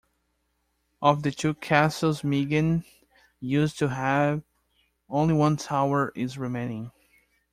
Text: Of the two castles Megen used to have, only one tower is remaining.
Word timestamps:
Of 0.99 1.21
the 1.21 1.29
two 1.29 1.53
castles 1.53 2.23
Megen 2.23 2.85
used 3.39 3.77
to 3.77 3.89
have, 3.89 4.41
only 5.07 5.35
one 5.35 5.57
tower 5.57 6.11
is 6.15 6.39
remaining. 6.39 6.91